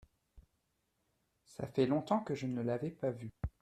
ça 1.45 1.67
fait 1.67 1.85
longtemps 1.85 2.21
que 2.21 2.33
je 2.33 2.47
ne 2.47 2.63
l'avais 2.63 2.89
par 2.89 3.11
vue. 3.11 3.29